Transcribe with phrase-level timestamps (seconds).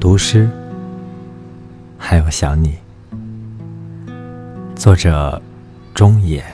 [0.00, 0.48] 读诗，
[1.96, 2.76] 还有想你。
[4.74, 5.40] 作者：
[5.94, 6.44] 中野。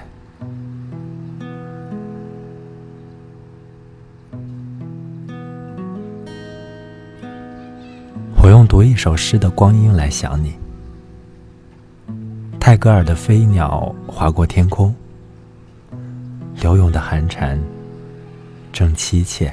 [8.43, 10.53] 我用读一首诗的光阴来想你。
[12.61, 14.95] 泰戈尔的飞鸟划过天空，
[16.61, 17.59] 刘永的寒蝉
[18.73, 19.53] 正凄切。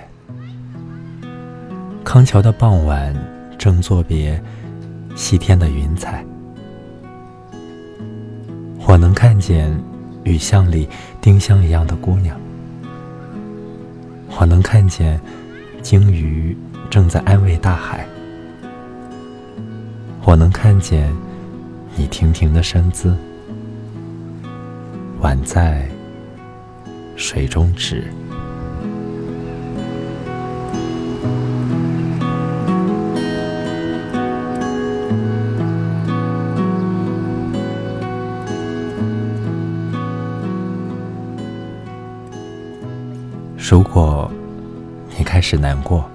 [2.16, 3.14] 康桥的傍晚
[3.58, 4.42] 正作别
[5.18, 6.26] 西天的云彩。
[8.88, 9.70] 我能看见
[10.24, 10.88] 雨巷里
[11.20, 12.40] 丁香一样的姑娘。
[14.40, 15.20] 我能看见
[15.82, 16.58] 鲸鱼
[16.90, 18.08] 正在安慰大海。
[20.24, 21.14] 我能看见。
[21.98, 23.14] 你亭亭的身姿，
[25.22, 25.86] 宛在
[27.18, 28.06] 水中止。
[43.68, 44.30] 如果
[45.18, 46.08] 你开始难过。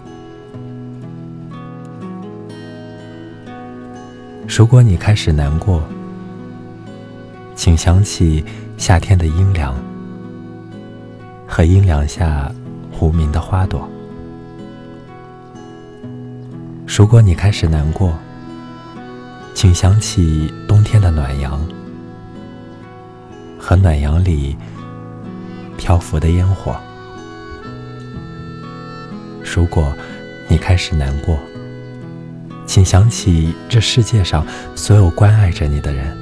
[4.47, 5.83] 如果你开始难过，
[7.57, 8.45] 请想起
[8.77, 9.75] 夏天的阴凉
[11.45, 12.53] 和阴凉下
[13.01, 13.83] 无名的花朵。
[16.87, 18.17] 如果你开始难过，
[19.55, 21.61] 请想起冬天的暖阳
[23.59, 24.57] 和暖阳里
[25.77, 26.77] 漂浮的烟火。
[29.53, 29.93] 如果
[30.49, 31.39] 你开始难过，
[32.67, 36.17] 请想起这世界上所有关爱着你的人，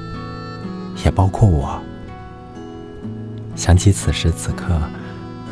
[1.04, 1.78] 也包括我。
[3.54, 4.80] 想起此时此刻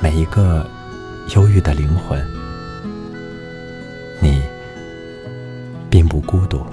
[0.01, 0.67] 每一个
[1.35, 2.19] 忧郁的灵魂，
[4.21, 4.41] 你
[5.91, 6.65] 并不孤独。